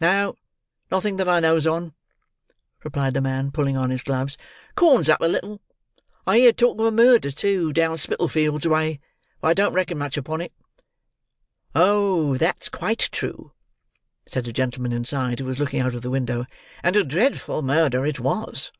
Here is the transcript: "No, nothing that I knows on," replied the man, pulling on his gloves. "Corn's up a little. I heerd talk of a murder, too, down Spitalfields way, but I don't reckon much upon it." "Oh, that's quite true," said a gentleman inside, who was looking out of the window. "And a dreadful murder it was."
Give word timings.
"No, 0.00 0.34
nothing 0.90 1.14
that 1.14 1.28
I 1.28 1.38
knows 1.38 1.64
on," 1.64 1.94
replied 2.82 3.14
the 3.14 3.20
man, 3.20 3.52
pulling 3.52 3.76
on 3.76 3.90
his 3.90 4.02
gloves. 4.02 4.36
"Corn's 4.74 5.08
up 5.08 5.20
a 5.20 5.28
little. 5.28 5.60
I 6.26 6.38
heerd 6.40 6.58
talk 6.58 6.76
of 6.80 6.86
a 6.86 6.90
murder, 6.90 7.30
too, 7.30 7.72
down 7.72 7.96
Spitalfields 7.96 8.66
way, 8.66 8.98
but 9.40 9.46
I 9.46 9.54
don't 9.54 9.74
reckon 9.74 9.96
much 9.96 10.16
upon 10.16 10.40
it." 10.40 10.52
"Oh, 11.72 12.36
that's 12.36 12.68
quite 12.68 13.08
true," 13.12 13.52
said 14.26 14.48
a 14.48 14.52
gentleman 14.52 14.90
inside, 14.90 15.38
who 15.38 15.46
was 15.46 15.60
looking 15.60 15.78
out 15.78 15.94
of 15.94 16.02
the 16.02 16.10
window. 16.10 16.46
"And 16.82 16.96
a 16.96 17.04
dreadful 17.04 17.62
murder 17.62 18.04
it 18.04 18.18
was." 18.18 18.72